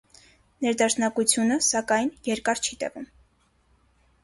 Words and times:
Ներդաշնակությունը, 0.65 1.59
սակայն, 1.67 2.11
երկար 2.31 2.65
չի 2.69 2.81
տևում։ 2.85 3.09